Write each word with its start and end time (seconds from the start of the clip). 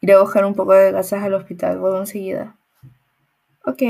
Iré 0.00 0.14
a 0.14 0.20
buscar 0.20 0.44
un 0.44 0.54
poco 0.54 0.74
de 0.74 0.92
gasas 0.92 1.22
al 1.24 1.34
hospital, 1.34 1.78
vuelvo 1.78 1.98
enseguida. 1.98 2.56
Ok. 3.64 3.82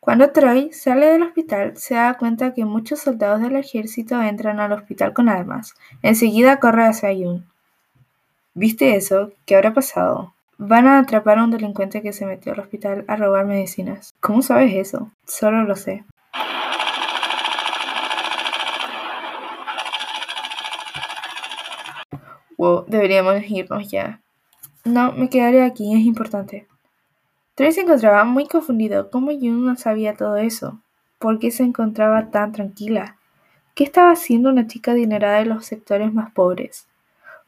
Cuando 0.00 0.30
Troy 0.30 0.72
sale 0.72 1.06
del 1.06 1.22
hospital, 1.22 1.76
se 1.76 1.94
da 1.94 2.14
cuenta 2.14 2.54
que 2.54 2.64
muchos 2.64 3.00
soldados 3.00 3.40
del 3.40 3.56
ejército 3.56 4.22
entran 4.22 4.60
al 4.60 4.72
hospital 4.72 5.12
con 5.12 5.28
armas. 5.28 5.74
Enseguida 6.02 6.60
corre 6.60 6.86
hacia 6.86 7.12
Jun. 7.12 7.44
¿Viste 8.54 8.96
eso? 8.96 9.32
¿Qué 9.44 9.56
habrá 9.56 9.74
pasado? 9.74 10.32
Van 10.58 10.86
a 10.86 10.98
atrapar 10.98 11.38
a 11.38 11.44
un 11.44 11.50
delincuente 11.50 12.00
que 12.00 12.14
se 12.14 12.24
metió 12.24 12.52
al 12.52 12.60
hospital 12.60 13.04
a 13.08 13.16
robar 13.16 13.44
medicinas. 13.44 14.14
¿Cómo 14.20 14.40
sabes 14.40 14.72
eso? 14.74 15.10
Solo 15.26 15.64
lo 15.64 15.76
sé. 15.76 16.04
Wow, 22.56 22.86
deberíamos 22.88 23.42
irnos 23.50 23.90
ya. 23.90 24.22
No, 24.86 25.10
me 25.10 25.28
quedaré 25.28 25.64
aquí, 25.64 25.92
es 25.94 26.06
importante. 26.06 26.68
Troy 27.56 27.72
se 27.72 27.80
encontraba 27.80 28.22
muy 28.22 28.46
confundido. 28.46 29.10
¿Cómo 29.10 29.32
Jun 29.32 29.66
no 29.66 29.74
sabía 29.74 30.14
todo 30.14 30.36
eso? 30.36 30.80
¿Por 31.18 31.40
qué 31.40 31.50
se 31.50 31.64
encontraba 31.64 32.30
tan 32.30 32.52
tranquila? 32.52 33.16
¿Qué 33.74 33.82
estaba 33.82 34.12
haciendo 34.12 34.48
una 34.48 34.68
chica 34.68 34.92
adinerada 34.92 35.40
de 35.40 35.46
los 35.46 35.66
sectores 35.66 36.14
más 36.14 36.30
pobres? 36.30 36.86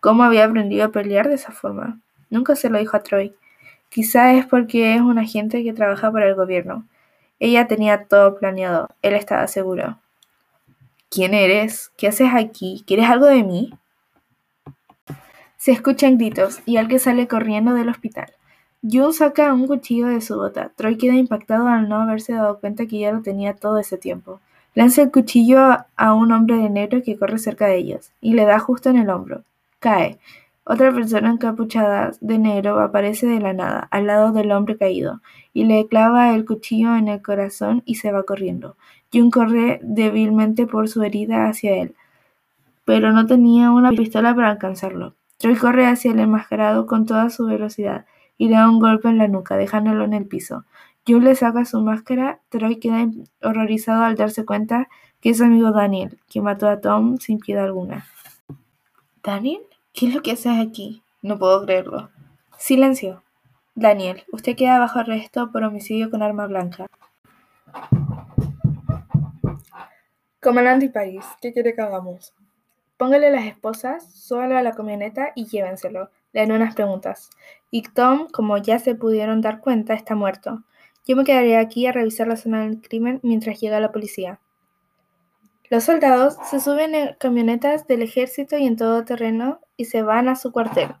¿Cómo 0.00 0.24
había 0.24 0.44
aprendido 0.44 0.84
a 0.84 0.90
pelear 0.90 1.26
de 1.28 1.36
esa 1.36 1.52
forma? 1.52 2.00
Nunca 2.28 2.54
se 2.54 2.68
lo 2.68 2.78
dijo 2.78 2.98
a 2.98 3.02
Troy. 3.02 3.34
Quizá 3.88 4.34
es 4.34 4.44
porque 4.44 4.94
es 4.94 5.00
un 5.00 5.18
agente 5.18 5.64
que 5.64 5.72
trabaja 5.72 6.12
para 6.12 6.28
el 6.28 6.34
gobierno. 6.34 6.86
Ella 7.40 7.66
tenía 7.66 8.04
todo 8.04 8.38
planeado. 8.38 8.90
Él 9.00 9.14
estaba 9.14 9.46
seguro. 9.46 9.98
¿Quién 11.08 11.32
eres? 11.32 11.92
¿Qué 11.96 12.08
haces 12.08 12.28
aquí? 12.34 12.84
¿Quieres 12.86 13.08
algo 13.08 13.24
de 13.24 13.42
mí? 13.42 13.72
Se 15.62 15.70
escuchan 15.70 16.18
gritos 16.18 16.60
y 16.66 16.76
alguien 16.76 16.98
sale 16.98 17.28
corriendo 17.28 17.72
del 17.72 17.88
hospital. 17.88 18.32
Jun 18.82 19.12
saca 19.12 19.52
un 19.52 19.68
cuchillo 19.68 20.08
de 20.08 20.20
su 20.20 20.34
bota. 20.34 20.72
Troy 20.74 20.98
queda 20.98 21.14
impactado 21.14 21.68
al 21.68 21.88
no 21.88 22.00
haberse 22.00 22.32
dado 22.32 22.58
cuenta 22.58 22.86
que 22.86 22.98
ya 22.98 23.12
lo 23.12 23.22
tenía 23.22 23.54
todo 23.54 23.78
ese 23.78 23.96
tiempo. 23.96 24.40
Lanza 24.74 25.02
el 25.02 25.12
cuchillo 25.12 25.60
a 25.94 26.14
un 26.14 26.32
hombre 26.32 26.56
de 26.56 26.68
negro 26.68 27.00
que 27.04 27.16
corre 27.16 27.38
cerca 27.38 27.66
de 27.66 27.76
ellos 27.76 28.10
y 28.20 28.34
le 28.34 28.44
da 28.44 28.58
justo 28.58 28.90
en 28.90 28.96
el 28.96 29.08
hombro. 29.08 29.44
Cae. 29.78 30.18
Otra 30.64 30.92
persona 30.92 31.30
encapuchada 31.30 32.10
de 32.20 32.38
negro 32.40 32.80
aparece 32.80 33.28
de 33.28 33.38
la 33.38 33.52
nada, 33.52 33.86
al 33.92 34.08
lado 34.08 34.32
del 34.32 34.50
hombre 34.50 34.76
caído, 34.76 35.20
y 35.54 35.66
le 35.66 35.86
clava 35.86 36.34
el 36.34 36.44
cuchillo 36.44 36.96
en 36.96 37.06
el 37.06 37.22
corazón 37.22 37.84
y 37.86 37.94
se 37.94 38.10
va 38.10 38.24
corriendo. 38.24 38.74
Jun 39.12 39.30
corre 39.30 39.78
débilmente 39.84 40.66
por 40.66 40.88
su 40.88 41.04
herida 41.04 41.46
hacia 41.46 41.76
él, 41.76 41.94
pero 42.84 43.12
no 43.12 43.26
tenía 43.26 43.70
una 43.70 43.90
pistola 43.90 44.34
para 44.34 44.50
alcanzarlo. 44.50 45.14
Troy 45.42 45.56
corre 45.56 45.88
hacia 45.88 46.12
el 46.12 46.20
enmascarado 46.20 46.86
con 46.86 47.04
toda 47.04 47.28
su 47.28 47.46
velocidad 47.46 48.06
y 48.38 48.46
le 48.46 48.54
da 48.54 48.70
un 48.70 48.78
golpe 48.78 49.08
en 49.08 49.18
la 49.18 49.26
nuca, 49.26 49.56
dejándolo 49.56 50.04
en 50.04 50.12
el 50.12 50.24
piso. 50.24 50.64
Jun 51.04 51.24
le 51.24 51.34
saca 51.34 51.64
su 51.64 51.80
máscara. 51.80 52.38
Troy 52.48 52.78
queda 52.78 53.08
horrorizado 53.42 54.04
al 54.04 54.14
darse 54.14 54.44
cuenta 54.44 54.88
que 55.20 55.30
es 55.30 55.38
su 55.38 55.44
amigo 55.44 55.72
Daniel, 55.72 56.20
quien 56.30 56.44
mató 56.44 56.68
a 56.68 56.80
Tom 56.80 57.18
sin 57.18 57.40
piedad 57.40 57.64
alguna. 57.64 58.06
¿Daniel? 59.20 59.62
¿Qué 59.92 60.06
es 60.06 60.14
lo 60.14 60.22
que 60.22 60.30
haces 60.30 60.60
aquí? 60.60 61.02
No 61.22 61.40
puedo 61.40 61.64
creerlo. 61.64 62.10
Silencio. 62.56 63.24
Daniel, 63.74 64.22
usted 64.30 64.54
queda 64.54 64.78
bajo 64.78 65.00
arresto 65.00 65.50
por 65.50 65.64
homicidio 65.64 66.08
con 66.08 66.22
arma 66.22 66.46
blanca. 66.46 66.86
Comandante 70.40 70.88
París, 70.88 71.24
¿qué 71.40 71.52
quiere 71.52 71.74
que 71.74 71.82
hagamos? 71.82 72.32
Póngale 72.96 73.30
las 73.30 73.46
esposas, 73.46 74.12
súbalo 74.14 74.56
a 74.56 74.62
la 74.62 74.72
camioneta 74.72 75.32
y 75.34 75.46
llévenselo. 75.46 76.10
Le 76.32 76.40
haré 76.40 76.54
unas 76.54 76.74
preguntas. 76.74 77.30
Y 77.70 77.82
Tom, 77.82 78.28
como 78.32 78.58
ya 78.58 78.78
se 78.78 78.94
pudieron 78.94 79.40
dar 79.40 79.60
cuenta, 79.60 79.94
está 79.94 80.14
muerto. 80.14 80.62
Yo 81.06 81.16
me 81.16 81.24
quedaré 81.24 81.56
aquí 81.56 81.86
a 81.86 81.92
revisar 81.92 82.28
la 82.28 82.36
zona 82.36 82.62
del 82.62 82.80
crimen 82.80 83.20
mientras 83.22 83.60
llega 83.60 83.80
la 83.80 83.92
policía. 83.92 84.40
Los 85.68 85.84
soldados 85.84 86.36
se 86.50 86.60
suben 86.60 86.94
en 86.94 87.14
camionetas 87.18 87.86
del 87.86 88.02
ejército 88.02 88.58
y 88.58 88.66
en 88.66 88.76
todo 88.76 89.04
terreno 89.04 89.60
y 89.76 89.86
se 89.86 90.02
van 90.02 90.28
a 90.28 90.36
su 90.36 90.52
cuartel. 90.52 90.94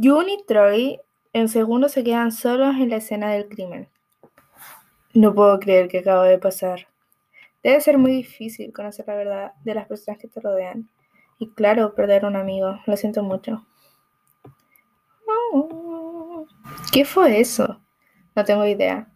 June 0.00 0.32
y 0.32 0.44
Troy 0.46 1.00
en 1.32 1.48
segundo 1.48 1.88
se 1.88 2.04
quedan 2.04 2.32
solos 2.32 2.76
en 2.76 2.90
la 2.90 2.96
escena 2.96 3.30
del 3.30 3.48
crimen. 3.48 3.88
No 5.12 5.34
puedo 5.34 5.58
creer 5.58 5.88
que 5.88 5.98
acaba 5.98 6.24
de 6.26 6.38
pasar. 6.38 6.86
Debe 7.66 7.80
ser 7.80 7.98
muy 7.98 8.12
difícil 8.12 8.72
conocer 8.72 9.08
la 9.08 9.16
verdad 9.16 9.52
de 9.64 9.74
las 9.74 9.88
personas 9.88 10.20
que 10.20 10.28
te 10.28 10.38
rodean. 10.38 10.88
Y 11.40 11.50
claro, 11.50 11.96
perder 11.96 12.24
un 12.24 12.36
amigo. 12.36 12.78
Lo 12.86 12.96
siento 12.96 13.24
mucho. 13.24 13.66
¿Qué 16.92 17.04
fue 17.04 17.40
eso? 17.40 17.80
No 18.36 18.44
tengo 18.44 18.64
idea. 18.66 19.08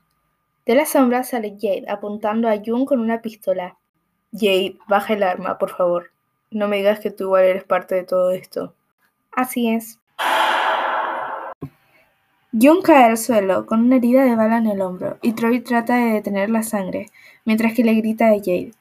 De 0.66 0.75
la 0.75 0.84
sombra 0.84 1.22
sale 1.22 1.59
Jade 1.61 1.84
apuntando 1.87 2.49
a 2.49 2.56
Jun 2.56 2.87
con 2.87 2.99
una 2.99 3.22
pistola. 3.22 3.78
Jade, 4.33 4.78
baja 4.88 5.15
el 5.15 5.22
arma, 5.22 5.56
por 5.56 5.71
favor. 5.71 6.11
No 6.50 6.67
me 6.67 6.78
digas 6.78 6.99
que 6.99 7.12
tú 7.12 7.27
igual 7.27 7.44
eres 7.44 7.62
parte 7.62 7.94
de 7.94 8.03
todo 8.03 8.32
esto. 8.32 8.75
Así 9.31 9.69
es. 9.72 10.00
Jun 12.53 12.83
cae 12.83 13.05
al 13.05 13.16
suelo 13.16 13.65
con 13.65 13.81
una 13.81 13.97
herida 13.97 14.25
de 14.25 14.34
bala 14.34 14.59
en 14.59 14.66
el 14.66 14.81
hombro 14.81 15.19
y 15.22 15.34
Troy 15.34 15.61
trata 15.61 15.94
de 15.94 16.15
detener 16.15 16.50
la 16.50 16.65
sangre, 16.65 17.09
mientras 17.44 17.75
que 17.75 17.84
le 17.84 17.94
grita 17.94 18.27
a 18.27 18.38
Jade. 18.38 18.72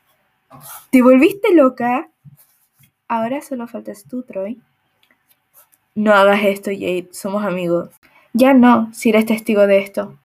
¿Te 0.90 1.04
volviste 1.04 1.54
loca? 1.54 2.10
Ahora 3.08 3.42
solo 3.42 3.68
faltas 3.68 4.06
tú, 4.10 4.24
Troy. 4.24 4.60
No 5.94 6.14
hagas 6.14 6.44
esto, 6.44 6.72
Jade. 6.72 7.10
Somos 7.12 7.44
amigos. 7.44 7.90
Ya 8.34 8.56
no, 8.56 8.92
si 8.92 9.10
eres 9.10 9.28
testigo 9.28 9.68
de 9.68 9.80
esto. 9.80 10.18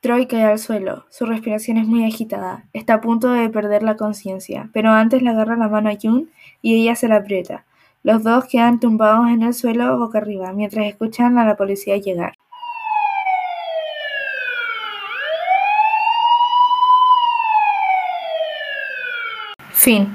Troy 0.00 0.28
cae 0.28 0.44
al 0.44 0.60
suelo. 0.60 1.06
Su 1.10 1.26
respiración 1.26 1.76
es 1.78 1.88
muy 1.88 2.04
agitada. 2.04 2.66
Está 2.72 2.94
a 2.94 3.00
punto 3.00 3.30
de 3.32 3.48
perder 3.48 3.82
la 3.82 3.96
conciencia, 3.96 4.70
pero 4.72 4.90
antes 4.90 5.22
le 5.22 5.30
agarra 5.30 5.56
la 5.56 5.66
mano 5.66 5.90
a 5.90 5.96
June 6.00 6.26
y 6.62 6.80
ella 6.80 6.94
se 6.94 7.08
la 7.08 7.16
aprieta. 7.16 7.64
Los 8.02 8.22
dos 8.22 8.44
quedan 8.46 8.80
tumbados 8.80 9.28
en 9.28 9.42
el 9.42 9.54
suelo 9.54 9.98
boca 9.98 10.18
arriba 10.18 10.52
mientras 10.52 10.86
escuchan 10.86 11.36
a 11.38 11.44
la 11.44 11.56
policía 11.56 11.96
llegar. 11.96 12.34
Fin. 19.72 20.08